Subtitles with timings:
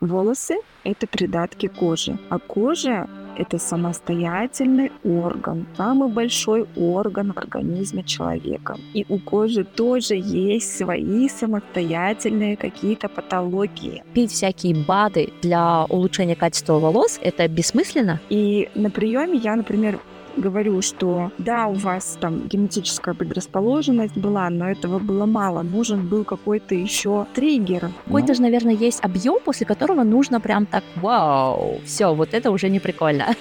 [0.00, 3.06] Волосы– это придатки кожи, а кожа
[3.36, 8.78] это самостоятельный орган, самый большой орган в организме человека.
[8.94, 14.02] И у кожи тоже есть свои самостоятельные какие-то патологии.
[14.14, 18.20] Пить всякие БАДы для улучшения качества волос– это бессмысленно?
[18.30, 20.00] И на приеме я, например,
[20.36, 25.62] говорю, что да, у вас там генетическая предрасположенность была, но этого было мало.
[25.62, 27.90] Нужен был какой-то еще триггер.
[28.04, 28.34] Какой-то ну.
[28.34, 32.80] же, наверное, есть объем, после которого нужно прям так, вау, все, вот это уже не
[32.80, 33.34] прикольно.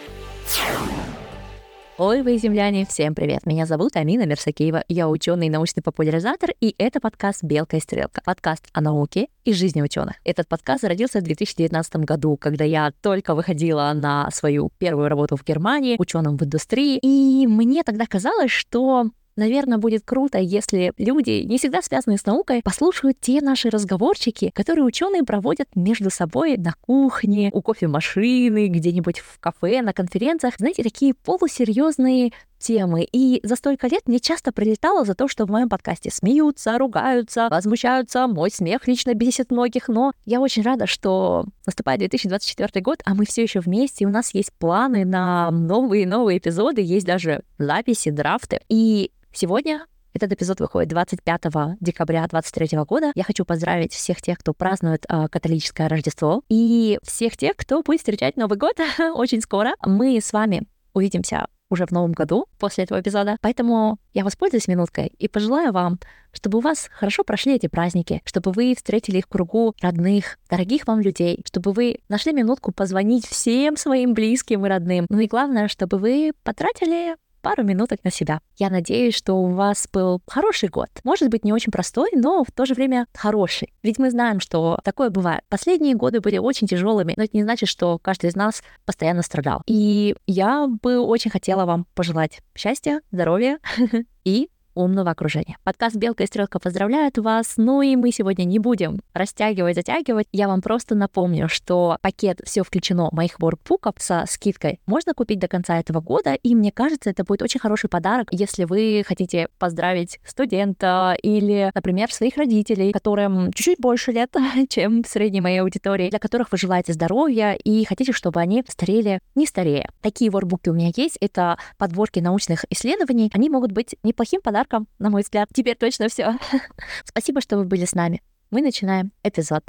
[2.02, 3.46] Ой, вы, земляне, всем привет!
[3.46, 8.22] Меня зовут Амина Мерсакиева, я ученый и научный популяризатор, и это подкаст «Белка и стрелка»,
[8.24, 10.16] подкаст о науке и жизни ученых.
[10.24, 15.44] Этот подкаст зародился в 2019 году, когда я только выходила на свою первую работу в
[15.44, 21.58] Германии, ученым в индустрии, и мне тогда казалось, что Наверное, будет круто, если люди, не
[21.58, 27.50] всегда связанные с наукой, послушают те наши разговорчики, которые ученые проводят между собой на кухне,
[27.54, 30.56] у кофемашины, где-нибудь в кафе, на конференциях.
[30.58, 33.08] Знаете, такие полусерьезные темы.
[33.12, 37.48] И за столько лет мне часто прилетало за то, что в моем подкасте смеются, ругаются,
[37.50, 38.28] возмущаются.
[38.28, 43.26] Мой смех лично бесит многих, но я очень рада, что наступает 2024 год, а мы
[43.26, 48.12] все еще вместе, и у нас есть планы на новые новые эпизоды, есть даже записи,
[48.12, 48.60] драфты.
[48.70, 51.42] И Сегодня этот эпизод выходит 25
[51.80, 53.12] декабря 2023 года.
[53.16, 58.00] Я хочу поздравить всех тех, кто празднует э, католическое Рождество, и всех тех, кто будет
[58.00, 58.76] встречать Новый год
[59.14, 59.76] очень скоро.
[59.86, 63.38] Мы с вами увидимся уже в новом году после этого эпизода.
[63.42, 66.00] Поэтому я воспользуюсь минуткой и пожелаю вам,
[66.32, 70.88] чтобы у вас хорошо прошли эти праздники, чтобы вы встретили их в кругу родных, дорогих
[70.88, 75.06] вам людей, чтобы вы нашли минутку позвонить всем своим близким и родным.
[75.10, 78.40] Ну и главное, чтобы вы потратили пару минуток на себя.
[78.58, 80.90] Я надеюсь, что у вас был хороший год.
[81.04, 83.74] Может быть, не очень простой, но в то же время хороший.
[83.84, 85.42] Ведь мы знаем, что такое бывает.
[85.50, 89.62] Последние годы были очень тяжелыми, но это не значит, что каждый из нас постоянно страдал.
[89.66, 93.60] И я бы очень хотела вам пожелать счастья, здоровья
[94.24, 94.50] и
[94.80, 95.58] умного окружения.
[95.64, 97.54] Подкаст «Белка и стрелка» поздравляет вас.
[97.58, 100.28] Ну и мы сегодня не будем растягивать, затягивать.
[100.32, 105.48] Я вам просто напомню, что пакет «Все включено» моих воркбуков со скидкой можно купить до
[105.48, 110.20] конца этого года, и мне кажется, это будет очень хороший подарок, если вы хотите поздравить
[110.26, 114.34] студента или, например, своих родителей, которым чуть-чуть больше лет,
[114.70, 119.20] чем в средней моей аудитории, для которых вы желаете здоровья и хотите, чтобы они старели
[119.36, 119.90] не старее.
[120.02, 121.18] Такие воркбуки у меня есть.
[121.20, 123.30] Это подборки научных исследований.
[123.34, 125.50] Они могут быть неплохим подарком подарком, на мой взгляд.
[125.54, 126.38] Теперь точно все.
[127.06, 128.22] Спасибо, что вы были с нами.
[128.52, 129.64] Мы начинаем эпизод.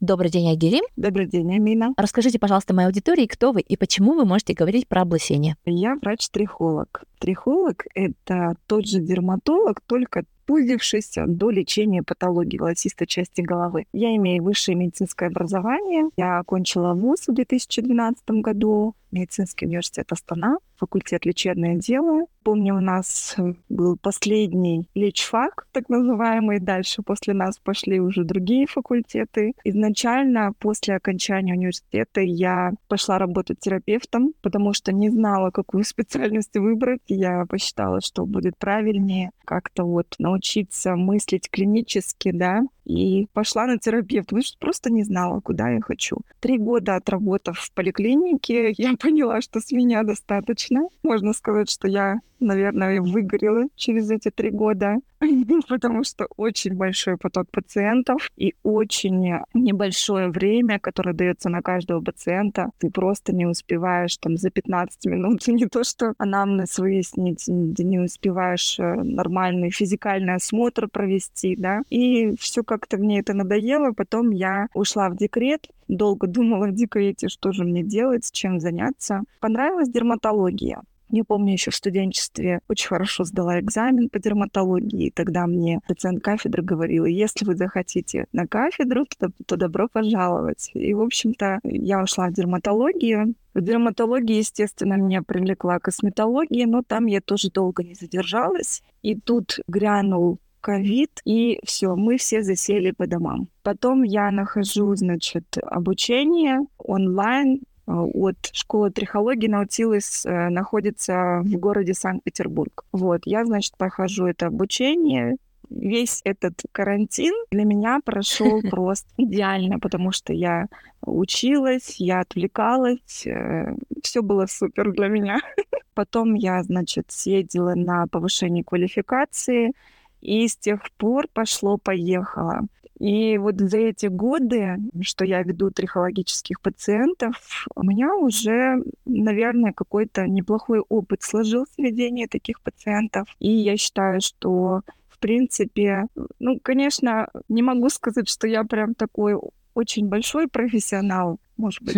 [0.00, 0.84] Добрый день, Айгерим.
[0.96, 1.92] Добрый день, Амина.
[1.96, 5.56] Расскажите, пожалуйста, моей аудитории, кто вы и почему вы можете говорить про облысение.
[5.64, 7.02] Я врач-трихолог.
[7.18, 13.84] Трихолог— это тот же дерматолог, только пузившийся до лечения патологии волосистой части головы.
[13.92, 16.08] Я имею высшее медицинское образование.
[16.16, 22.26] Я окончила вуз в 2012 году, медицинский университет Астана, факультет лечебное дело.
[22.42, 23.36] Помню, у нас
[23.68, 26.60] был последний лечфак, так называемый.
[26.60, 29.52] Дальше после нас пошли уже другие факультеты.
[29.64, 37.00] Изначально после окончания университета я пошла работать терапевтом, потому что не знала, какую специальность выбрать.
[37.08, 44.28] Я посчитала, что будет правильнее как-то вот научиться мыслить клинически, да, и пошла на терапевт,
[44.28, 46.18] потому что просто не знала, куда я хочу.
[46.40, 50.88] Три года отработав в поликлинике, я поняла, что с меня достаточно.
[51.02, 54.96] Можно сказать, что я наверное, выгорела через эти три года,
[55.68, 62.70] потому что очень большой поток пациентов и очень небольшое время, которое дается на каждого пациента.
[62.78, 67.98] Ты просто не успеваешь там за 15 минут, не то что анамнез выяснить, ты не
[67.98, 74.68] успеваешь э, нормальный физикальный осмотр провести, да, и все как-то мне это надоело, потом я
[74.74, 79.22] ушла в декрет, долго думала в декрете, что же мне делать, чем заняться.
[79.40, 80.80] Понравилась дерматология.
[81.10, 86.22] Я помню еще в студенчестве очень хорошо сдала экзамен по дерматологии, и тогда мне доцент
[86.22, 90.70] кафедры говорила, если вы захотите на кафедру, то, то добро пожаловать.
[90.74, 93.34] И, в общем-то, я ушла в дерматологию.
[93.54, 98.82] В дерматологии, естественно, меня привлекла косметология, но там я тоже долго не задержалась.
[99.02, 103.48] И тут грянул ковид, и все, мы все засели по домам.
[103.62, 112.84] Потом я нахожу, значит, обучение онлайн от школы трихологии Наутилус э, находится в городе Санкт-Петербург.
[112.92, 115.36] Вот, я, значит, прохожу это обучение,
[115.70, 120.66] весь этот карантин для меня прошел просто идеально, потому что я
[121.02, 125.38] училась, я отвлекалась, э, все было супер для меня.
[125.94, 129.72] Потом я, значит, съездила на повышение квалификации,
[130.20, 132.66] и с тех пор пошло-поехало
[132.98, 140.26] И вот за эти годы, что я веду трихологических пациентов, у меня уже, наверное, какой-то
[140.26, 143.28] неплохой опыт сложился ведения таких пациентов.
[143.38, 146.06] И я считаю, что в принципе,
[146.38, 149.36] ну, конечно, не могу сказать, что я прям такой
[149.74, 151.94] очень большой профессионал, может быть,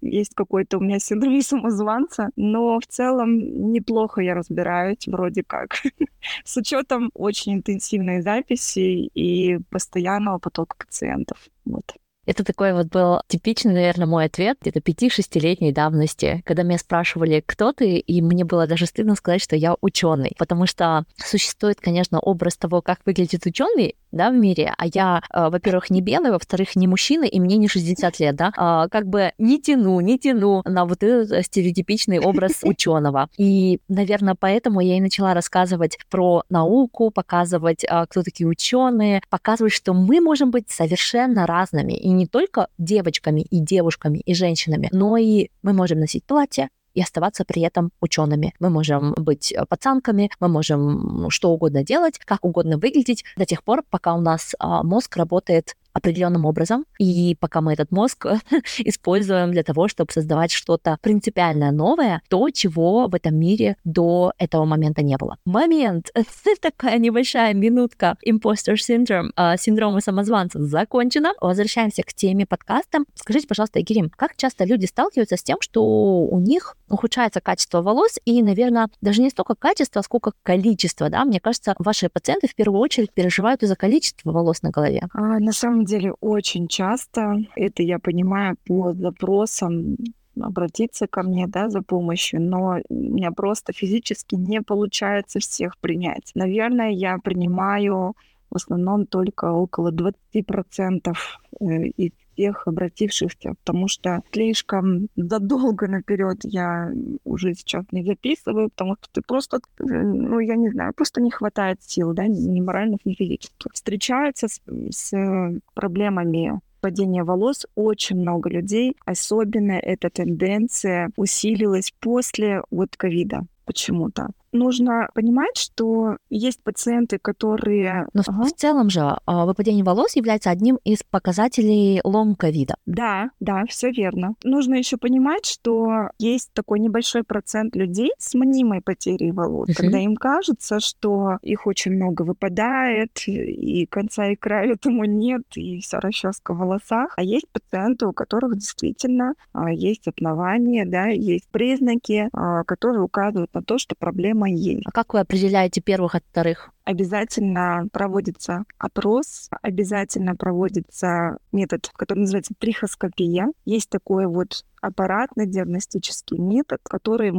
[0.00, 5.82] есть какой-то у меня синдром самозванца, но в целом неплохо я разбираюсь вроде как,
[6.44, 11.38] с учетом очень интенсивной записи и постоянного потока пациентов.
[11.64, 11.94] Вот.
[12.28, 17.72] Это такой вот был типичный, наверное, мой ответ где-то 5-6-летней давности, когда меня спрашивали, кто
[17.72, 22.58] ты, и мне было даже стыдно сказать, что я ученый, потому что существует, конечно, образ
[22.58, 26.86] того, как выглядит ученый, да, в мире, а я, э, во-первых, не белый, во-вторых, не
[26.86, 30.84] мужчина, и мне не 60 лет, да, а, как бы не тяну, не тяну на
[30.84, 33.28] вот этот стереотипичный образ ученого.
[33.36, 39.72] И, наверное, поэтому я и начала рассказывать про науку, показывать, а, кто такие ученые, показывать,
[39.72, 45.16] что мы можем быть совершенно разными, и не только девочками и девушками и женщинами, но
[45.16, 48.54] и мы можем носить платье, и оставаться при этом учеными.
[48.58, 53.62] Мы можем быть э, пацанками, мы можем что угодно делать, как угодно выглядеть до тех
[53.62, 58.26] пор, пока у нас а, мозг работает определенным образом, и пока мы этот мозг
[58.78, 64.64] используем для того, чтобы создавать что-то принципиально новое, то, чего в этом мире до этого
[64.64, 65.36] момента не было.
[65.44, 66.10] Момент,
[66.60, 71.32] такая небольшая минутка imposter syndrome, а, синдрома самозванца закончена.
[71.40, 73.00] Возвращаемся к теме подкаста.
[73.14, 78.18] Скажите, пожалуйста, Игорим, как часто люди сталкиваются с тем, что у них ухудшается качество волос,
[78.24, 81.24] и, наверное, даже не столько качество, сколько количество, да?
[81.24, 85.02] Мне кажется, ваши пациенты в первую очередь переживают из-за количества волос на голове.
[85.12, 87.36] А, на самом деле очень часто.
[87.56, 89.96] Это я понимаю по запросам
[90.40, 96.30] обратиться ко мне да, за помощью, но у меня просто физически не получается всех принять.
[96.34, 98.14] Наверное, я принимаю
[98.50, 101.14] в основном только около 20%
[101.60, 101.64] э,
[101.96, 106.92] из всех обратившихся, потому что слишком задолго наперед я
[107.24, 111.30] уже сейчас не записываю, потому что ты просто, э, ну, я не знаю, просто не
[111.30, 113.72] хватает сил, да, ни моральных, ни физических.
[113.72, 118.94] Встречаются с, с проблемами падения волос очень много людей.
[119.04, 128.06] Особенно эта тенденция усилилась после вот ковида почему-то нужно понимать, что есть пациенты, которые...
[128.12, 128.44] Но ага.
[128.44, 132.76] в целом же а, выпадение волос является одним из показателей ломковида.
[132.86, 134.34] Да, да, все верно.
[134.44, 139.74] Нужно еще понимать, что есть такой небольшой процент людей с мнимой потерей волос, uh-huh.
[139.74, 145.80] когда им кажется, что их очень много выпадает, и конца и края этому нет, и
[145.80, 147.14] вся расческа в волосах.
[147.16, 153.52] А есть пациенты, у которых действительно а, есть основания, да, есть признаки, а, которые указывают
[153.54, 154.82] на то, что проблема моей.
[154.86, 156.70] А как вы определяете первых от вторых?
[156.84, 163.52] Обязательно проводится опрос, обязательно проводится метод, который называется трихоскопия.
[163.66, 167.32] Есть такой вот аппаратный диагностический метод, который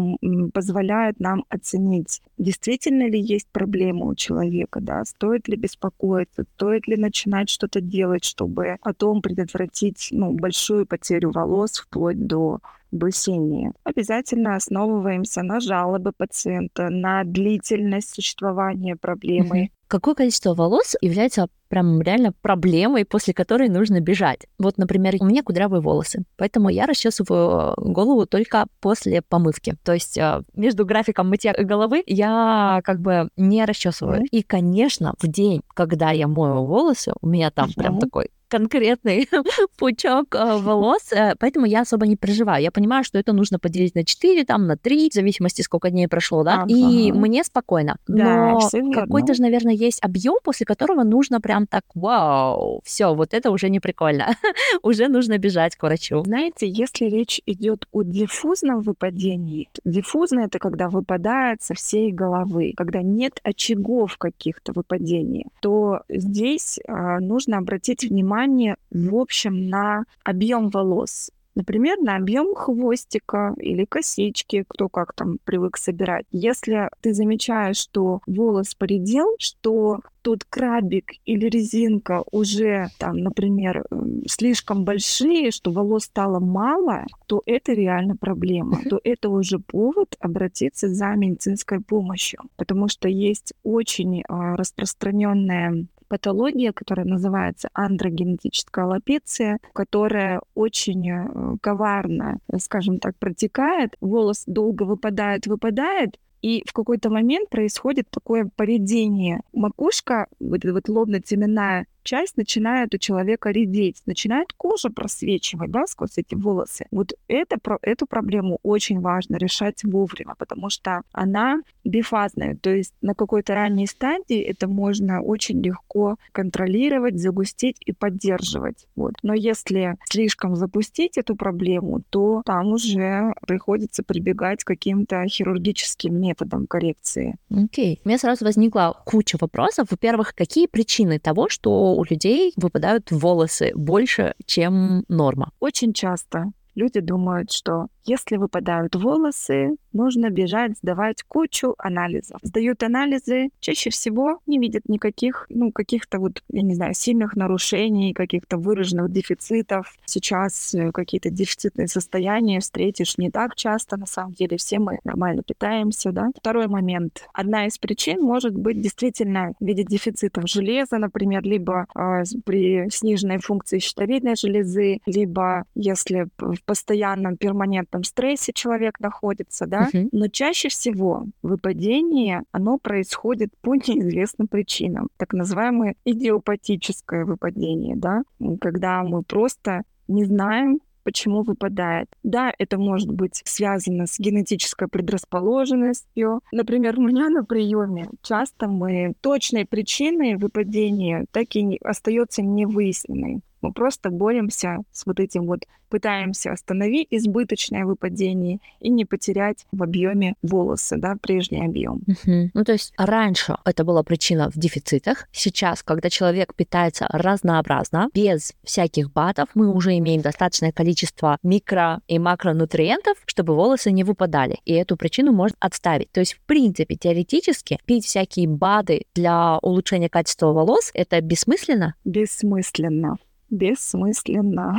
[0.53, 6.97] позволяет нам оценить, действительно ли есть проблема у человека, да, стоит ли беспокоиться, стоит ли
[6.97, 12.59] начинать что-то делать, чтобы потом предотвратить ну, большую потерю волос вплоть до
[12.91, 13.73] облысения.
[13.83, 19.69] Обязательно основываемся на жалобы пациента, на длительность существования проблемы.
[19.87, 24.45] Какое количество волос является прям реально проблемой, после которой нужно бежать?
[24.59, 29.75] Вот, например, у меня кудрявые волосы, поэтому я расчесываю голову только после помывки.
[29.83, 34.25] То есть э, между графиком мытья головы я как бы не расчесываю.
[34.29, 39.29] И, конечно, в день, когда я мою волосы, у меня там прям такой конкретный
[39.77, 42.63] пучок э, волос, э, поэтому я особо не переживаю.
[42.63, 46.07] Я понимаю, что это нужно поделить на 4, там, на 3, в зависимости, сколько дней
[46.07, 46.73] прошло, да, ага.
[46.73, 47.97] и мне спокойно.
[48.07, 53.33] Да, Но какой-то же, наверное, есть объем, после которого нужно прям так, вау, все, вот
[53.33, 54.35] это уже не прикольно.
[54.83, 56.23] уже нужно бежать к врачу.
[56.25, 63.01] Знаете, если речь идет о диффузном выпадении, диффузное это когда выпадает со всей головы, когда
[63.01, 70.69] нет очагов каких-то выпадений, то здесь э, нужно обратить внимание внимание, в общем, на объем
[70.69, 71.31] волос.
[71.55, 76.25] Например, на объем хвостика или косички, кто как там привык собирать.
[76.31, 83.85] Если ты замечаешь, что волос поредел, что тот крабик или резинка уже там, например,
[84.27, 90.87] слишком большие, что волос стало мало, то это реально проблема, то это уже повод обратиться
[90.87, 100.41] за медицинской помощью, потому что есть очень а, распространенная патология, которая называется андрогенетическая аллопеция, которая
[100.55, 103.95] очень э, коварно, скажем так, протекает.
[104.01, 109.41] Волос долго выпадает, выпадает, и в какой-то момент происходит такое поведение.
[109.53, 116.17] Макушка, вот эта вот лобно-теменная часть начинает у человека редеть, начинает кожа просвечивать, да, сквозь
[116.17, 116.85] эти волосы.
[116.91, 123.15] Вот это, эту проблему очень важно решать вовремя, потому что она бифазная, то есть на
[123.15, 128.87] какой-то ранней стадии это можно очень легко контролировать, загустить и поддерживать.
[128.95, 129.13] Вот.
[129.23, 136.67] Но если слишком запустить эту проблему, то там уже приходится прибегать к каким-то хирургическим методам
[136.67, 137.37] коррекции.
[137.49, 137.95] Окей.
[137.95, 138.01] Okay.
[138.05, 139.87] У меня сразу возникла куча вопросов.
[139.89, 145.51] Во-первых, какие причины того, что у людей выпадают волосы больше, чем норма?
[145.59, 152.39] Очень часто люди думают, что если выпадают волосы, нужно бежать, сдавать кучу анализов.
[152.41, 158.13] Сдают анализы, чаще всего не видят никаких, ну, каких-то вот, я не знаю, сильных нарушений,
[158.13, 159.93] каких-то выраженных дефицитов.
[160.05, 165.43] Сейчас э, какие-то дефицитные состояния встретишь не так часто, на самом деле все мы нормально
[165.43, 166.31] питаемся, да.
[166.35, 167.25] Второй момент.
[167.33, 173.37] Одна из причин может быть действительно в виде дефицитов железа, например, либо э, при сниженной
[173.37, 180.09] функции щитовидной железы, либо если в постоянном перманентном стрессе человек находится, да, uh-huh.
[180.11, 188.21] но чаще всего выпадение, оно происходит по неизвестным причинам, так называемое идиопатическое выпадение, да,
[188.61, 192.07] когда мы просто не знаем, почему выпадает.
[192.21, 196.41] Да, это может быть связано с генетической предрасположенностью.
[196.51, 203.41] Например, у меня на приеме часто мы точной причиной выпадения так и не, остается невыясненной.
[203.61, 209.83] Мы просто боремся с вот этим вот, пытаемся остановить избыточное выпадение и не потерять в
[209.83, 212.03] объеме волосы, да, прежний объем.
[212.07, 212.51] Угу.
[212.53, 215.27] Ну, то есть раньше это была причина в дефицитах.
[215.31, 222.19] Сейчас, когда человек питается разнообразно, без всяких БАДов, мы уже имеем достаточное количество микро- и
[222.19, 224.59] макронутриентов, чтобы волосы не выпадали.
[224.65, 226.11] И эту причину можно отставить.
[226.11, 231.95] То есть, в принципе, теоретически пить всякие БАДы для улучшения качества волос— это бессмысленно?
[232.05, 233.17] Бессмысленно
[233.49, 234.77] бессмысленно.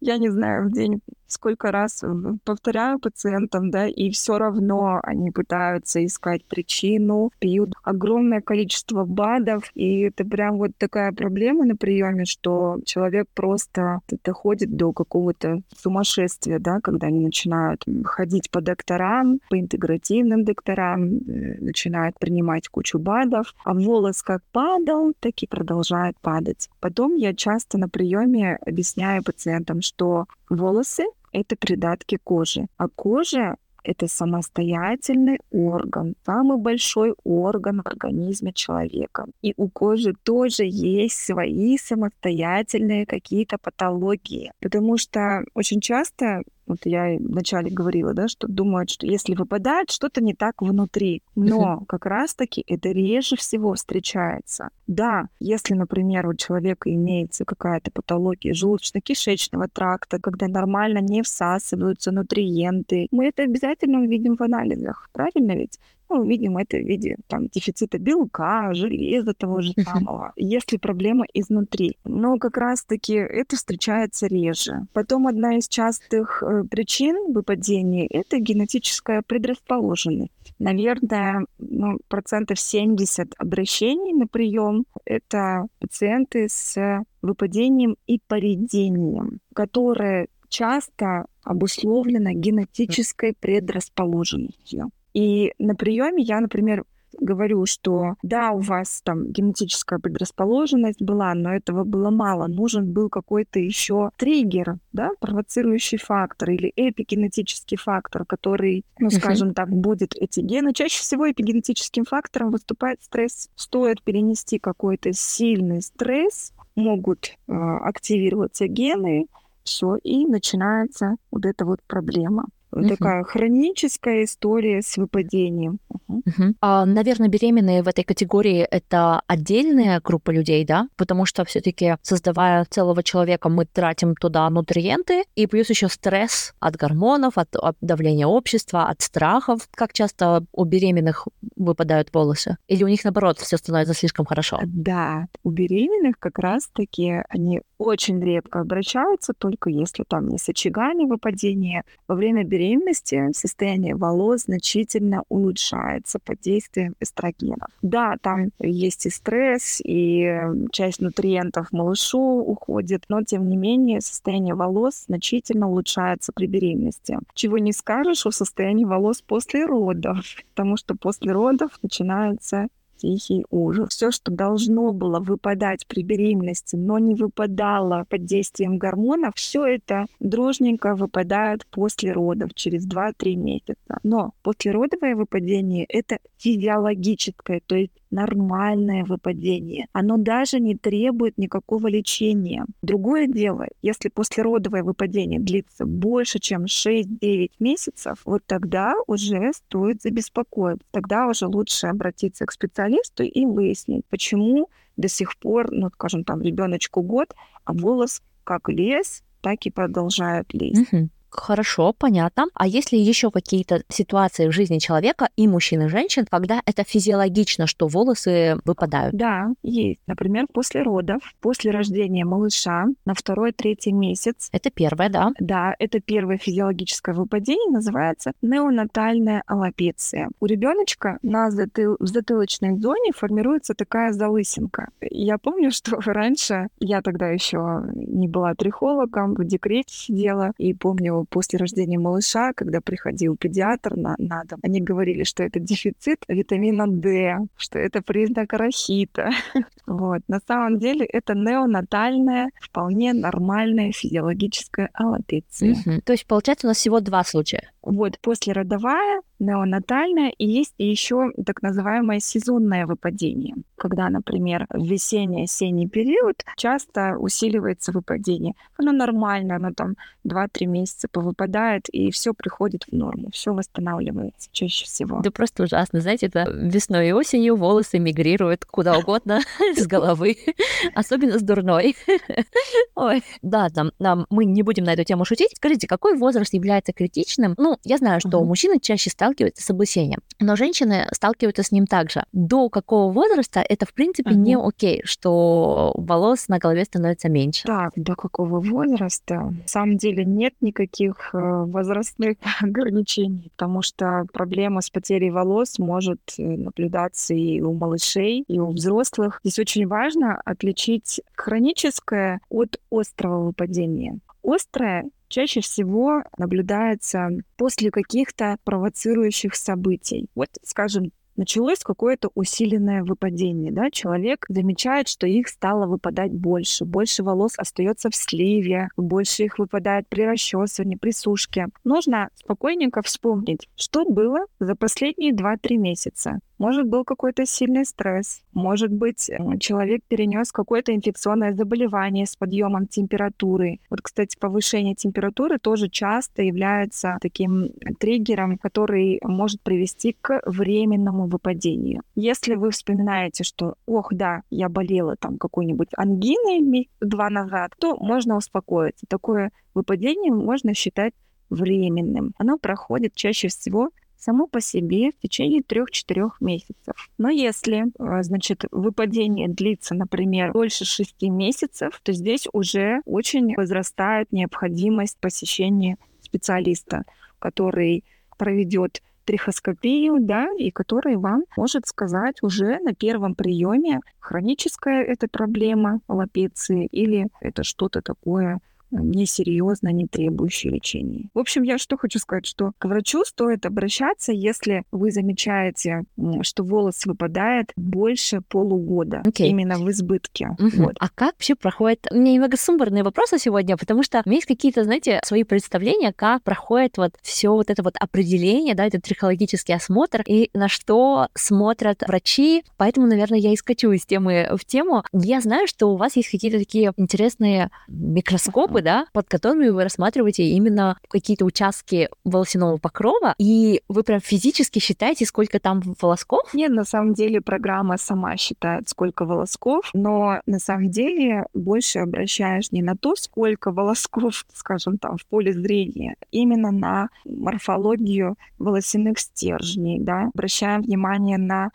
[0.00, 1.00] Я не знаю, в день
[1.32, 2.02] сколько раз
[2.44, 10.00] повторяю пациентам, да, и все равно они пытаются искать причину, пьют огромное количество БАДов, и
[10.00, 16.80] это прям вот такая проблема на приеме, что человек просто доходит до какого-то сумасшествия, да,
[16.80, 23.74] когда они начинают ходить по докторам, по интегративным докторам, э, начинают принимать кучу БАДов, а
[23.74, 26.68] волос как падал, так и продолжает падать.
[26.80, 32.66] Потом я часто на приеме объясняю пациентам, что волосы это придатки кожи.
[32.76, 39.26] А кожа это самостоятельный орган, самый большой орган в организме человека.
[39.42, 44.52] И у кожи тоже есть свои самостоятельные какие-то патологии.
[44.60, 50.22] Потому что очень часто вот я вначале говорила, да, что думают, что если выпадает, что-то
[50.22, 51.22] не так внутри.
[51.34, 54.70] Но как раз-таки это реже всего встречается.
[54.86, 63.08] Да, если, например, у человека имеется какая-то патология желудочно-кишечного тракта, когда нормально не всасываются нутриенты,
[63.10, 65.78] мы это обязательно увидим в анализах, правильно ведь?
[66.12, 71.96] Мы увидим это в виде там, дефицита белка, железа того же самого, если проблема изнутри.
[72.04, 74.86] Но как раз-таки это встречается реже.
[74.92, 80.32] Потом одна из частых э, причин выпадения— это генетическая предрасположенность.
[80.58, 91.26] Наверное, ну, процентов 70 обращений на прием— это пациенты с выпадением и поредением, которые часто
[91.42, 94.90] обусловлено генетической предрасположенностью.
[95.14, 96.84] И на приеме я, например,
[97.20, 102.46] говорю, что да, у вас там генетическая предрасположенность была, но этого было мало.
[102.46, 109.68] Нужен был какой-то еще триггер, да, провоцирующий фактор или эпигенетический фактор, который, ну, скажем так,
[109.68, 110.72] будет эти гены.
[110.72, 113.48] Чаще всего эпигенетическим фактором выступает стресс.
[113.56, 119.26] Стоит перенести какой-то сильный стресс, могут э, активироваться гены,
[119.64, 122.46] все, и начинается вот эта вот проблема.
[122.72, 122.88] Угу.
[122.88, 125.78] Такая хроническая история с выпадением.
[125.88, 126.22] Угу.
[126.26, 126.54] Угу.
[126.60, 130.88] А, наверное, беременные в этой категории это отдельная группа людей, да?
[130.96, 136.76] Потому что все-таки создавая целого человека, мы тратим туда нутриенты, и плюс еще стресс от
[136.76, 139.68] гормонов, от, от давления общества, от страхов.
[139.74, 142.56] Как часто у беременных выпадают волосы?
[142.68, 144.60] Или у них наоборот все становится слишком хорошо?
[144.64, 151.04] Да, у беременных как раз-таки они очень редко обращаются, только если там не с очагами
[151.04, 151.84] выпадения.
[152.08, 157.68] Во время беременности состояние волос значительно улучшается под действием эстрогенов.
[157.82, 164.54] Да, там есть и стресс, и часть нутриентов малышу уходит, но тем не менее состояние
[164.54, 167.18] волос значительно улучшается при беременности.
[167.34, 170.24] Чего не скажешь о состоянии волос после родов,
[170.54, 172.68] потому что после родов начинается
[173.02, 173.88] тихий ужас.
[173.90, 180.06] Все, что должно было выпадать при беременности, но не выпадало под действием гормонов, все это
[180.20, 183.98] дружненько выпадает после родов через 2-3 месяца.
[184.04, 189.86] Но послеродовое выпадение— это физиологическое, то есть нормальное выпадение.
[189.92, 192.66] Оно даже не требует никакого лечения.
[192.82, 200.86] Другое дело, если послеродовое выпадение длится больше, чем 6-9 месяцев, вот тогда уже стоит забеспокоиться.
[200.90, 206.42] Тогда уже лучше обратиться к специалисту и выяснить, почему до сих пор, ну, скажем, там,
[206.42, 210.92] ребеночку год, а волос как лез, так и продолжает лезть.
[210.92, 211.08] Угу.
[211.32, 212.46] Хорошо, понятно.
[212.54, 216.84] А есть ли еще какие-то ситуации в жизни человека и мужчин, и женщин, когда это
[216.84, 219.14] физиологично, что волосы выпадают?
[219.14, 220.00] Да, есть.
[220.06, 224.50] Например, после родов, после рождения малыша на второй-третий месяц.
[224.52, 225.30] Это первое, да?
[225.40, 230.30] Да, это первое физиологическое выпадение, называется неонатальная аллопеция.
[230.40, 231.96] У ребеночка на затыл...
[231.98, 234.90] в затылочной зоне формируется такая залысинка.
[235.00, 241.21] Я помню, что раньше, я тогда еще не была трихологом, в декрете сидела, и помню,
[241.28, 246.86] после рождения малыша, когда приходил педиатр на, на дом, они говорили, что это дефицит витамина
[246.86, 249.30] D, что это признак рахита.
[249.84, 250.22] Вот.
[250.28, 255.76] На самом деле это неонатальная, вполне нормальная физиологическая аллопеция.
[256.04, 257.70] То есть, получается, у нас всего два случая.
[257.82, 266.42] Вот, послеродовая, неонатальная, и есть еще так называемое сезонное выпадение, когда, например, в весенний-осенний период
[266.56, 268.54] часто усиливается выпадение.
[268.78, 269.96] Оно нормально, оно там
[270.26, 275.20] 2-3 месяца повыпадает, и все приходит в норму, все восстанавливается чаще всего.
[275.22, 279.40] Да просто ужасно, знаете, это весной и осенью волосы мигрируют куда угодно
[279.76, 280.36] с головы,
[280.94, 281.96] особенно с дурной.
[282.94, 283.92] Ой, да, там,
[284.30, 285.56] мы не будем на эту тему шутить.
[285.56, 287.54] Скажите, какой возраст является критичным?
[287.58, 288.46] Ну, я знаю, что угу.
[288.46, 292.24] мужчины чаще сталкиваются с облысением, но женщины сталкиваются с ним также.
[292.32, 294.38] До какого возраста это, в принципе, угу.
[294.38, 297.64] не окей, что волос на голове становится меньше?
[297.64, 299.34] Так, до какого возраста?
[299.34, 306.20] На самом деле нет никаких э, возрастных ограничений, потому что проблема с потерей волос может
[306.38, 309.40] э, наблюдаться и у малышей, и у взрослых.
[309.44, 314.18] Здесь очень важно отличить хроническое от острого выпадения.
[314.42, 320.28] Острое чаще всего наблюдается после каких-то провоцирующих событий.
[320.34, 327.22] Вот, скажем, началось какое-то усиленное выпадение, да, человек замечает, что их стало выпадать больше, больше
[327.22, 331.68] волос остается в сливе, больше их выпадает при расчесывании, при сушке.
[331.84, 336.40] Нужно спокойненько вспомнить, что было за последние 2-3 месяца.
[336.62, 338.40] Может, был какой-то сильный стресс.
[338.52, 343.80] Может быть, человек перенес какое-то инфекционное заболевание с подъемом температуры.
[343.90, 352.02] Вот, кстати, повышение температуры тоже часто является таким триггером, который может привести к временному выпадению.
[352.14, 358.36] Если вы вспоминаете, что, ох, да, я болела там какой-нибудь ангиной два назад, то можно
[358.36, 359.04] успокоиться.
[359.08, 361.12] Такое выпадение можно считать
[361.50, 362.34] временным.
[362.38, 363.90] Оно проходит чаще всего
[364.22, 367.10] само по себе в течение 3-4 месяцев.
[367.18, 374.30] Но если, э, значит, выпадение длится, например, больше 6 месяцев, то здесь уже очень возрастает
[374.30, 377.02] необходимость посещения специалиста,
[377.40, 378.04] который
[378.38, 386.00] проведет трихоскопию, да, и который вам может сказать уже на первом приеме, хроническая это проблема
[386.08, 388.60] лапеции или это что-то такое
[388.92, 391.28] несерьезно, не требующие лечения.
[391.34, 396.04] В общем, я что хочу сказать, что к врачу стоит обращаться, если вы замечаете,
[396.42, 399.46] что волос выпадает больше полугода, okay.
[399.46, 400.56] именно в избытке.
[400.58, 400.70] Uh-huh.
[400.76, 400.96] Вот.
[400.98, 402.06] А как вообще проходит...
[402.10, 406.12] У меня немного сумбурные вопросы сегодня, потому что у меня есть какие-то, знаете, свои представления,
[406.12, 411.28] как проходит вот все вот это вот определение, да, этот трихологический осмотр, и на что
[411.34, 412.64] смотрят врачи.
[412.76, 415.04] Поэтому, наверное, я и скачу из темы в тему.
[415.12, 420.44] Я знаю, что у вас есть какие-то такие интересные микроскопы, да, под которыми вы рассматриваете
[420.44, 426.52] именно какие-то участки волосяного покрова, и вы прям физически считаете, сколько там волосков?
[426.52, 432.72] Нет, на самом деле программа сама считает, сколько волосков, но на самом деле больше обращаешь
[432.72, 439.98] не на то, сколько волосков, скажем, там в поле зрения, именно на морфологию волосяных стержней,
[440.00, 441.70] да, обращаем внимание на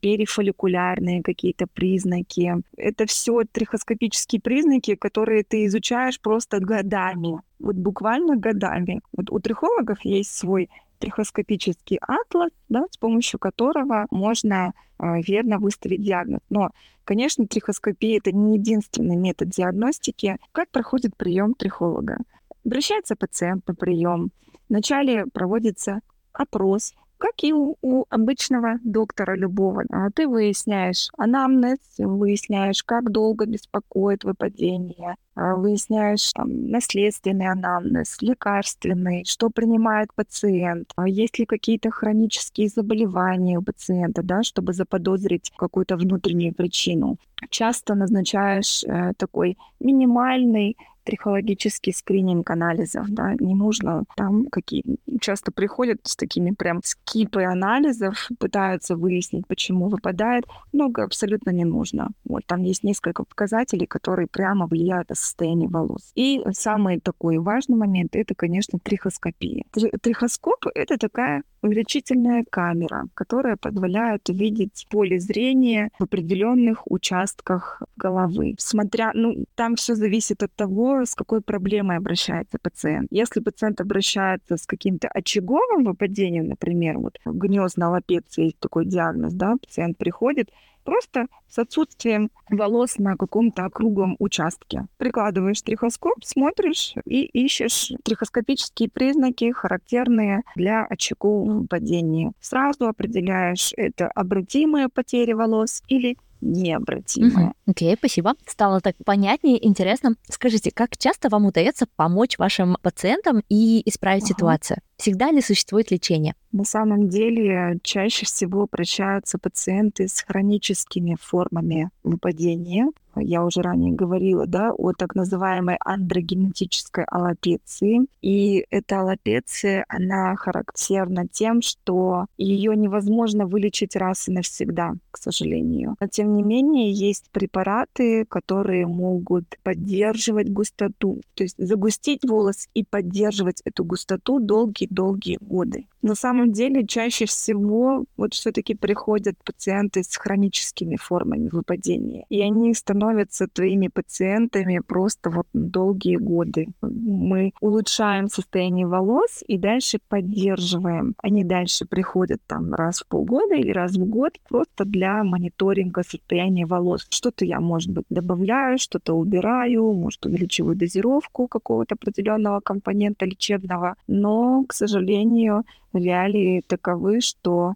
[0.00, 2.54] перифолликулярные какие-то признаки.
[2.76, 9.00] Это все трихоскопические признаки, которые ты изучаешь просто годами, вот буквально годами.
[9.16, 16.02] Вот у трихологов есть свой трихоскопический атлас, да, с помощью которого можно э, верно выставить
[16.02, 16.40] диагноз.
[16.50, 16.70] Но,
[17.04, 20.38] конечно, трихоскопия это не единственный метод диагностики.
[20.52, 22.18] Как проходит прием трихолога?
[22.64, 24.30] Обращается пациент на прием.
[24.68, 26.00] Вначале проводится
[26.32, 29.84] опрос, как и у, у обычного доктора любого.
[30.14, 39.48] Ты выясняешь анамнез, выясняешь, как долго беспокоит выпадение, а, выясняешь там, наследственный анамнез, лекарственный, что
[39.48, 46.54] принимает пациент, а есть ли какие-то хронические заболевания у пациента, да, чтобы заподозрить какую-то внутреннюю
[46.54, 47.16] причину.
[47.48, 54.82] Часто назначаешь э, такой минимальный трихологический скрининг анализов, да, не нужно там какие
[55.20, 62.10] часто приходят с такими прям скипы анализов, пытаются выяснить, почему выпадает, много абсолютно не нужно.
[62.24, 66.12] Вот там есть несколько показателей, которые прямо влияют на состояние волос.
[66.14, 69.64] И самый такой важный момент это, конечно, трихоскопия.
[70.02, 78.54] Трихоскоп это такая увеличительная камера, которая позволяет увидеть поле зрения в определенных участках головы.
[78.58, 83.08] Смотря, ну, там все зависит от того, с какой проблемой обращается пациент.
[83.10, 89.56] Если пациент обращается с каким-то очаговым выпадением, например, вот гнездная лапеция есть такой диагноз, да,
[89.56, 90.50] пациент приходит,
[90.84, 94.86] просто с отсутствием волос на каком-то округлом участке.
[94.98, 102.32] Прикладываешь трихоскоп, смотришь и ищешь трихоскопические признаки, характерные для очагового падения.
[102.40, 107.54] Сразу определяешь, это обратимые потери волос или необратимое.
[107.66, 108.34] Окей, okay, спасибо.
[108.46, 110.14] Стало так понятнее, интересно.
[110.28, 114.28] Скажите, как часто вам удается помочь вашим пациентам и исправить uh-huh.
[114.28, 114.78] ситуацию?
[114.96, 116.34] Всегда ли существует лечение?
[116.52, 122.90] На самом деле чаще всего обращаются пациенты с хроническими формами выпадения.
[123.16, 128.06] Я уже ранее говорила, да, о так называемой андрогенетической аллопеции.
[128.22, 135.96] И эта аллопеция, она характерна тем, что ее невозможно вылечить раз и навсегда, к сожалению.
[136.00, 142.84] Но тем не менее, есть препараты, которые могут поддерживать густоту, то есть загустить волос и
[142.84, 145.86] поддерживать эту густоту долгие долгие годы.
[146.04, 152.74] На самом деле чаще всего вот все-таки приходят пациенты с хроническими формами выпадения, и они
[152.74, 156.66] становятся твоими пациентами просто вот долгие годы.
[156.82, 161.14] Мы улучшаем состояние волос и дальше поддерживаем.
[161.22, 166.66] Они дальше приходят там раз в полгода или раз в год просто для мониторинга состояния
[166.66, 167.06] волос.
[167.08, 174.66] Что-то я, может быть, добавляю, что-то убираю, может, увеличиваю дозировку какого-то определенного компонента лечебного, но,
[174.68, 175.64] к сожалению,
[175.98, 177.74] реалии таковы, что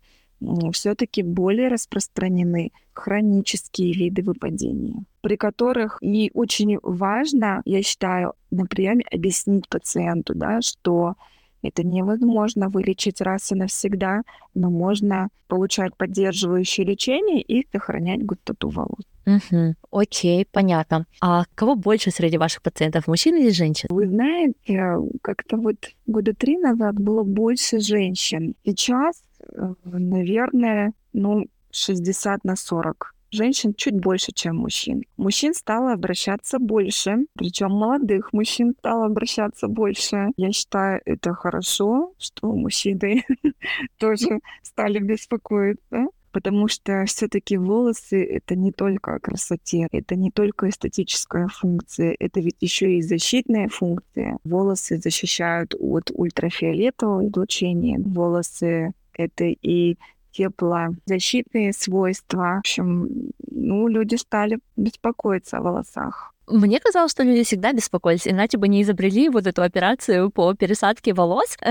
[0.73, 9.05] все-таки более распространены хронические виды выпадения, при которых и очень важно, я считаю, на приеме
[9.11, 11.15] объяснить пациенту, да, что
[11.63, 14.23] это невозможно вылечить раз и навсегда,
[14.55, 19.05] но можно получать поддерживающее лечение и сохранять густоту волос.
[19.29, 19.75] Угу.
[19.91, 21.07] Окей, понятно.
[21.21, 23.89] А кого больше среди ваших пациентов, мужчин или женщин?
[23.91, 28.55] Вы знаете, как-то вот года три назад было больше женщин.
[28.65, 35.03] Сейчас, э, наверное, ну, 60 на 40 женщин чуть больше, чем мужчин.
[35.17, 40.29] Мужчин стало обращаться больше, причем молодых мужчин стало обращаться больше.
[40.37, 43.25] Я считаю, это хорошо, что мужчины
[43.99, 46.07] тоже стали беспокоиться
[46.39, 52.39] потому что все-таки волосы это не только о красоте, это не только эстетическая функция, это
[52.39, 54.39] ведь еще и защитная функция.
[54.45, 59.97] Волосы защищают от ультрафиолетового излучения, волосы это и
[60.31, 62.55] теплозащитные свойства.
[62.55, 66.33] В общем, ну, люди стали беспокоиться о волосах.
[66.51, 71.15] Мне казалось, что люди всегда беспокоились, иначе бы не изобрели вот эту операцию по пересадке
[71.15, 71.57] волос.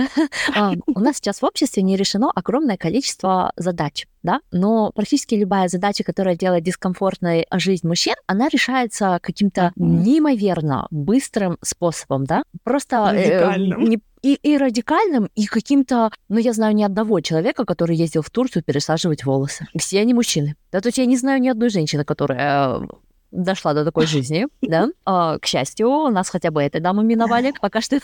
[0.56, 5.68] А, у нас сейчас в обществе не решено огромное количество задач, да, но практически любая
[5.68, 13.56] задача, которая делает дискомфортной жизнь мужчин, она решается каким-то неимоверно быстрым способом, да, просто э,
[13.58, 16.12] не и, и радикальным, и каким-то...
[16.28, 19.68] Ну, я знаю ни одного человека, который ездил в Турцию пересаживать волосы.
[19.78, 20.56] Все они мужчины.
[20.72, 22.82] Да, то есть я не знаю ни одной женщины, которая
[23.32, 24.90] дошла до такой жизни, да.
[25.06, 27.54] А, к счастью, у нас хотя бы этой дамы миновали.
[27.62, 28.00] Пока что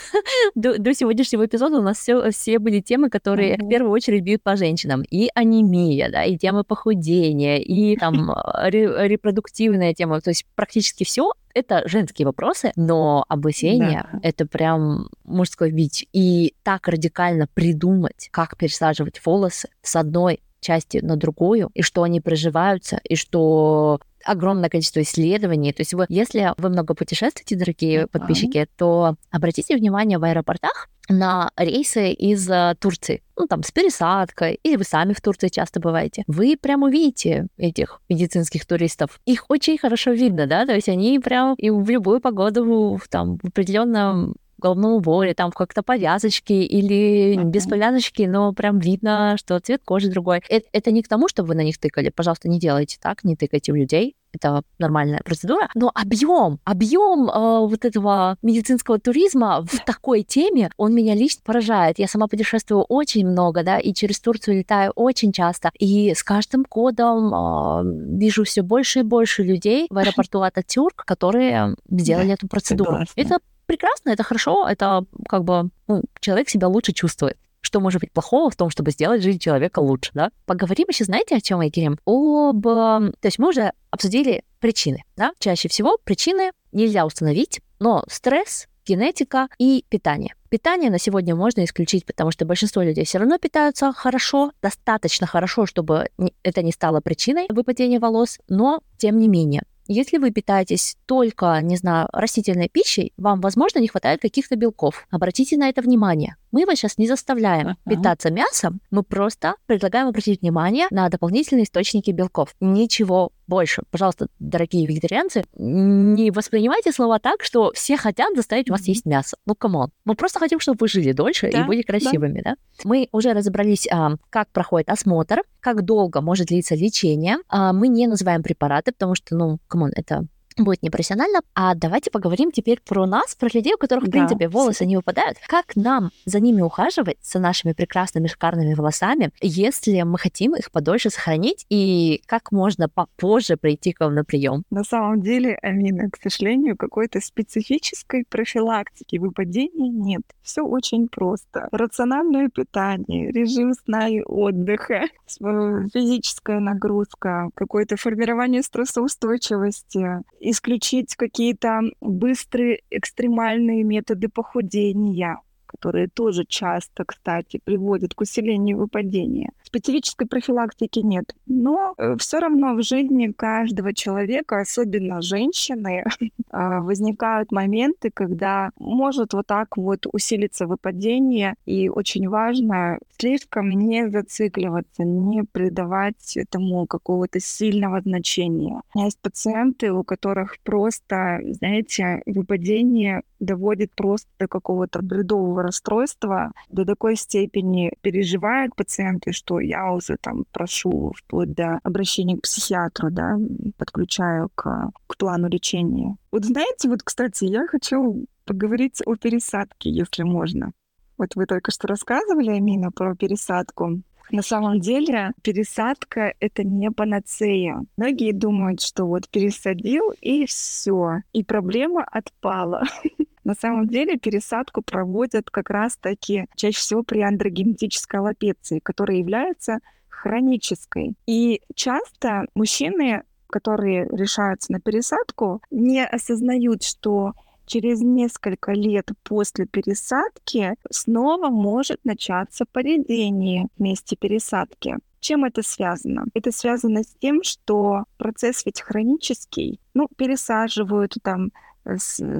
[0.55, 4.43] до, до сегодняшнего эпизода у нас все, все были темы, которые в первую очередь бьют
[4.43, 5.03] по женщинам.
[5.09, 8.31] И анемия, да, и темы похудения, и там
[8.65, 10.21] репродуктивная тема.
[10.21, 14.19] То есть практически все это женские вопросы, но облысение да.
[14.23, 16.05] это прям мужской бич.
[16.11, 22.21] И так радикально придумать, как пересаживать волосы с одной части на другую, и что они
[22.21, 25.73] проживаются, и что огромное количество исследований.
[25.73, 31.51] То есть вы, если вы много путешествуете, дорогие подписчики, то обратите внимание в аэропортах на
[31.57, 36.23] рейсы из э, Турции, ну там с пересадкой, или вы сами в Турции часто бываете,
[36.27, 39.19] вы прям увидите этих медицинских туристов.
[39.25, 43.47] Их очень хорошо видно, да, то есть они прям и в любую погоду, там, в
[43.47, 50.09] определенном головном уборе, там как-то повязочки или без повязочки, но прям видно, что цвет кожи
[50.09, 50.41] другой.
[50.49, 52.09] Это, это не к тому, чтобы вы на них тыкали.
[52.09, 57.67] Пожалуйста, не делайте так, не тыкайте в людей это нормальная процедура, но объем, объем э,
[57.67, 61.99] вот этого медицинского туризма в такой теме, он меня лично поражает.
[61.99, 66.65] Я сама путешествую очень много, да, и через Турцию летаю очень часто, и с каждым
[66.69, 72.47] годом э, вижу все больше и больше людей в аэропорту Ататюрк, которые сделали да, эту
[72.47, 72.99] процедуру.
[73.15, 78.11] Это прекрасно, это хорошо, это как бы ну, человек себя лучше чувствует что может быть
[78.11, 80.29] плохого в том, чтобы сделать жизнь человека лучше, да?
[80.45, 81.97] Поговорим еще, знаете, о чем, Айкерим?
[82.05, 82.61] Об...
[82.61, 85.31] То есть мы уже обсудили причины, да?
[85.39, 90.35] Чаще всего причины нельзя установить, но стресс, генетика и питание.
[90.49, 95.65] Питание на сегодня можно исключить, потому что большинство людей все равно питаются хорошо, достаточно хорошо,
[95.65, 96.09] чтобы
[96.43, 99.63] это не стало причиной выпадения волос, но тем не менее.
[99.87, 105.05] Если вы питаетесь только, не знаю, растительной пищей, вам, возможно, не хватает каких-то белков.
[105.11, 106.37] Обратите на это внимание.
[106.53, 107.89] Мы вас сейчас не заставляем uh-huh.
[107.89, 112.53] питаться мясом, мы просто предлагаем обратить внимание на дополнительные источники белков.
[112.59, 113.81] Ничего больше.
[113.89, 119.35] Пожалуйста, дорогие вегетарианцы, не воспринимайте слова так, что все хотят заставить вас есть мясо.
[119.47, 119.89] Ну, come on.
[120.05, 122.51] Мы просто хотим, чтобы вы жили дольше да, и были красивыми, да.
[122.51, 122.55] да?
[122.83, 127.37] Мы уже разобрались, а, как проходит осмотр, как долго может длиться лечение.
[127.49, 131.41] А, мы не называем препараты, потому что, ну, come on, это будет непрофессионально.
[131.55, 134.11] А давайте поговорим теперь про нас, про людей, у которых, в да.
[134.11, 135.37] принципе, волосы не выпадают.
[135.47, 141.09] Как нам за ними ухаживать, за нашими прекрасными, шикарными волосами, если мы хотим их подольше
[141.09, 144.63] сохранить, и как можно попозже прийти к вам на прием?
[144.69, 150.23] На самом деле, Амина, к сожалению, какой-то специфической профилактики выпадений нет.
[150.41, 151.67] Все очень просто.
[151.71, 163.83] Рациональное питание, режим сна и отдыха, физическая нагрузка, какое-то формирование стрессоустойчивости, исключить какие-то быстрые экстремальные
[163.83, 165.39] методы похудения,
[165.73, 169.51] которые тоже часто, кстати, приводят к усилению выпадения.
[169.63, 171.35] Специфической профилактики нет.
[171.47, 176.03] Но э, все равно в жизни каждого человека, особенно женщины,
[176.51, 181.55] а, возникают моменты, когда может вот так вот усилиться выпадение.
[181.65, 188.81] И очень важно слишком не зацикливаться, не придавать этому какого-то сильного значения.
[188.93, 196.51] У меня есть пациенты, у которых просто, знаете, выпадение доводит просто до какого-то бредового расстройства,
[196.69, 203.11] до такой степени переживают пациенты, что я уже там прошу вплоть до обращения к психиатру,
[203.11, 203.37] да,
[203.77, 206.15] подключаю к, к плану лечения.
[206.31, 210.71] Вот знаете, вот, кстати, я хочу поговорить о пересадке, если можно.
[211.17, 214.01] Вот вы только что рассказывали, Амина, про пересадку.
[214.31, 217.85] На самом деле пересадка— это не панацея.
[217.97, 222.83] Многие думают, что вот пересадил и все, и проблема отпала.
[223.43, 231.15] На самом деле пересадку проводят как раз-таки чаще всего при андрогенетической аллопеции, которая является хронической.
[231.27, 237.33] И часто мужчины, которые решаются на пересадку, не осознают, что
[237.65, 244.97] через несколько лет после пересадки снова может начаться поведение в месте пересадки.
[245.19, 246.25] Чем это связано?
[246.33, 249.79] Это связано с тем, что процесс ведь хронический.
[249.93, 251.51] Ну, пересаживают там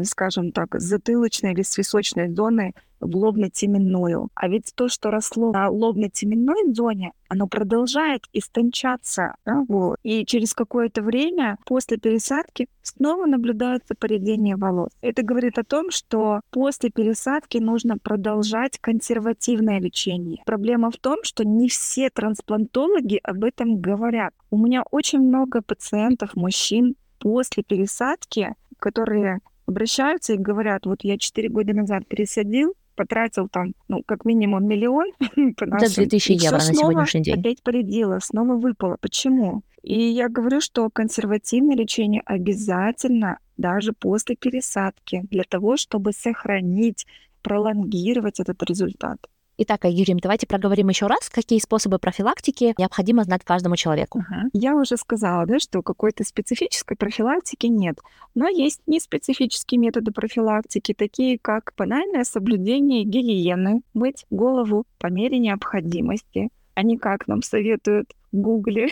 [0.03, 4.29] скажем так, затылочной или с височной зоны в лобно-теменную.
[4.33, 9.35] А ведь то, что росло на лобно-теменной зоне, оно продолжает истончаться.
[9.45, 9.97] Да, вот.
[10.03, 14.91] И через какое-то время после пересадки снова наблюдается поредение волос.
[15.01, 20.41] Это говорит о том, что после пересадки нужно продолжать консервативное лечение.
[20.45, 24.33] Проблема в том, что не все трансплантологи об этом говорят.
[24.49, 31.47] У меня очень много пациентов, мужчин, после пересадки которые обращаются и говорят, вот я 4
[31.47, 35.05] года назад пересадил, потратил там, ну, как минимум миллион
[35.57, 37.39] по нашим, За 2000 евро на сегодняшний день.
[37.39, 38.97] опять полетело, снова выпало.
[38.99, 39.63] Почему?
[39.83, 47.05] И я говорю, что консервативное лечение обязательно даже после пересадки для того, чтобы сохранить,
[47.41, 49.17] пролонгировать этот результат.
[49.55, 54.23] Итак, Юрий, давайте проговорим еще раз, какие способы профилактики необходимо знать каждому человеку.
[54.27, 54.49] Ага.
[54.53, 57.99] Я уже сказала, да, что какой-то специфической профилактики нет,
[58.33, 66.49] но есть неспецифические методы профилактики, такие как банальное соблюдение гигиены, мыть голову по мере необходимости,
[66.75, 68.87] а не как нам советуют Гугле,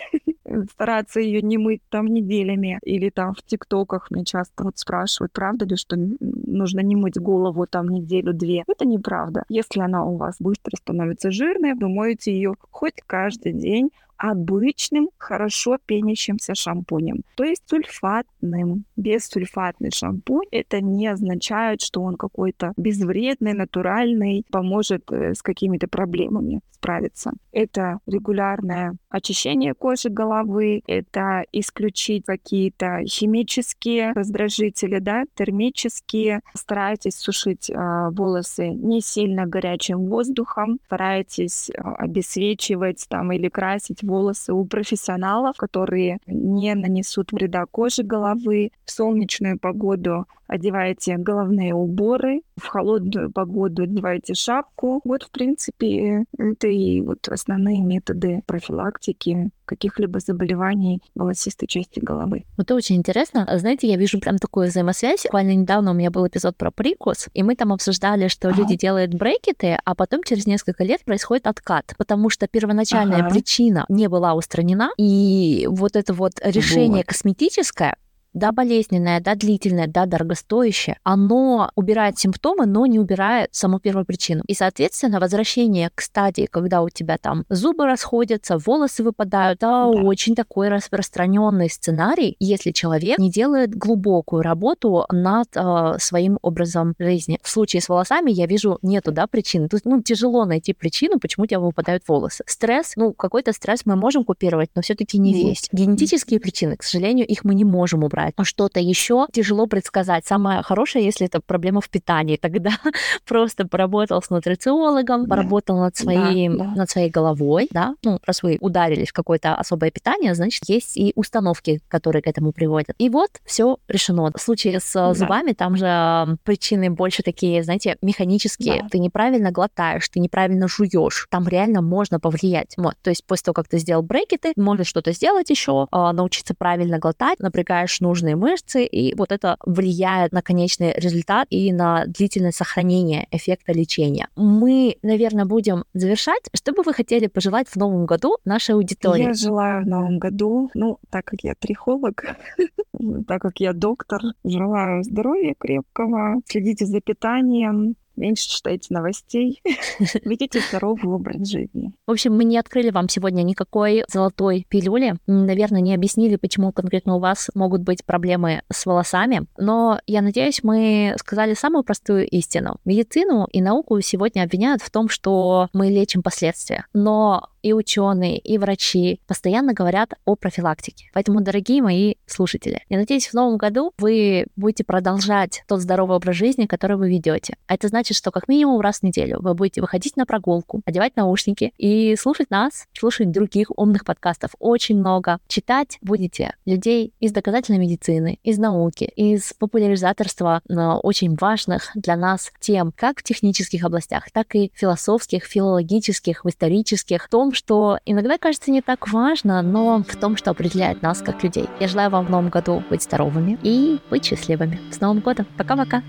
[0.72, 2.80] стараться ее не мыть там неделями.
[2.84, 7.66] Или там в ТикТоках мне часто вот спрашивают, правда ли, что нужно не мыть голову
[7.66, 8.64] там неделю-две.
[8.68, 9.44] Это неправда.
[9.50, 13.90] Если она у вас быстро становится жирной, вы моете ее хоть каждый день,
[14.22, 18.86] обычным, хорошо пенящимся шампунем, то есть сульфатным.
[18.96, 26.62] Бессульфатный шампунь это не означает, что он какой-то безвредный, натуральный, поможет э, с какими-то проблемами
[26.82, 27.32] справиться.
[27.52, 36.42] Это регулярное очищение кожи головы, это исключить какие-то химические раздражители, да, термические.
[36.56, 44.54] Старайтесь сушить э, волосы не сильно горячим воздухом, старайтесь э, обесвечивать там или красить волосы
[44.54, 48.72] у профессионалов, которые не нанесут вреда коже головы.
[48.86, 55.00] В солнечную погоду одевайте головные уборы, в холодную погоду одевайте шапку.
[55.06, 62.44] Вот, в принципе, это и вот основные методы профилактики каких-либо заболеваний волосистой части головы.
[62.58, 63.48] Вот это очень интересно.
[63.58, 65.24] Знаете, я вижу прям такую взаимосвязь.
[65.24, 68.60] Буквально недавно у меня был эпизод про прикус, и мы там обсуждали, что ага.
[68.62, 73.30] люди делают брекеты, а потом через несколько лет происходит откат, потому что первоначальная ага.
[73.30, 77.06] причина не была устранена, и вот это вот решение вот.
[77.06, 77.96] косметическое
[78.34, 84.44] да, болезненное, да, длительное, да, дорогостоящее, оно убирает симптомы, но не убирает саму первую причину.
[84.48, 89.88] И, соответственно, возвращение к стадии, когда у тебя там зубы расходятся, волосы выпадают, это да.
[89.88, 97.40] очень такой распространенный сценарий, если человек не делает глубокую работу над э, своим образом жизни.
[97.44, 99.70] В случае с волосами я вижу нету, да, причин.
[99.70, 102.44] Тут, ну, тяжело найти причину, почему у тебя выпадают волосы.
[102.48, 105.70] Стресс, ну, какой-то стресс мы можем купировать, но все-таки не весь.
[105.72, 108.34] Генетические причины, к сожалению, их мы не можем убрать брать.
[108.48, 110.26] Что-то еще тяжело предсказать.
[110.26, 112.72] Самое хорошее, если это проблема в питании, тогда
[113.26, 115.30] просто поработал с нутрициологом, да.
[115.30, 116.72] поработал над своей, да, да.
[116.76, 121.14] над своей головой, да, ну, раз вы ударились в какое-то особое питание, значит, есть и
[121.16, 122.96] установки, которые к этому приводят.
[122.98, 124.32] И вот все решено.
[124.36, 125.14] В случае с да.
[125.14, 128.84] зубами там же причины больше такие, знаете, механические.
[128.84, 128.90] Да.
[128.90, 131.28] Ты неправильно глотаешь, ты неправильно жуешь.
[131.30, 132.74] Там реально можно повлиять.
[132.78, 136.54] Вот, то есть после того, как ты сделал брекеты, можешь что-то сделать еще, а, научиться
[136.54, 142.52] правильно глотать, напрягаешь нужные мышцы, и вот это влияет на конечный результат и на длительное
[142.52, 144.28] сохранение эффекта лечения.
[144.36, 146.44] Мы, наверное, будем завершать.
[146.54, 149.24] Что бы вы хотели пожелать в новом году нашей аудитории?
[149.24, 152.24] Я желаю в новом году, ну, так как я трихолог,
[153.28, 159.62] так как я доктор, желаю здоровья крепкого, следите за питанием, меньше читайте новостей,
[160.24, 161.92] ведите здоровый образ жизни.
[162.06, 167.16] В общем, мы не открыли вам сегодня никакой золотой пилюли, наверное, не объяснили, почему конкретно
[167.16, 172.78] у вас могут быть проблемы с волосами, но я надеюсь, мы сказали самую простую истину.
[172.86, 178.58] Медицину и науку сегодня обвиняют в том, что мы лечим последствия, но и ученые, и
[178.58, 181.10] врачи постоянно говорят о профилактике.
[181.14, 186.36] Поэтому, дорогие мои слушатели, я надеюсь, в новом году вы будете продолжать тот здоровый образ
[186.36, 187.56] жизни, который вы ведете.
[187.68, 191.16] А это значит, что как минимум раз в неделю вы будете выходить на прогулку, одевать
[191.16, 194.52] наушники и слушать нас, слушать других умных подкастов.
[194.60, 195.40] Очень много.
[195.48, 202.92] Читать будете людей из доказательной медицины, из науки, из популяризаторства очень важных для нас тем,
[202.96, 209.12] как в технических областях, так и философских, филологических, исторических, в что иногда кажется не так
[209.12, 211.68] важно, но в том, что определяет нас как людей.
[211.80, 214.80] Я желаю вам в новом году быть здоровыми и быть счастливыми.
[214.92, 215.46] С Новым годом!
[215.58, 216.04] Пока-пока!